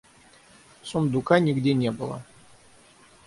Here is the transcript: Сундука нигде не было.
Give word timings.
Сундука 0.83 1.37
нигде 1.39 1.73
не 1.75 1.91
было. 1.91 2.21